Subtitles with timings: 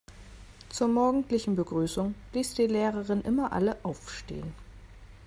[0.69, 4.55] Zur morgendlichen Begrüßung ließ die Lehrerin immer alle aufstehen.